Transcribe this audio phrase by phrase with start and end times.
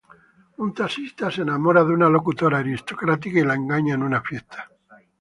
[0.63, 4.71] Un taxista se enamora de una locutora aristócrata y lo engaña en una fiesta.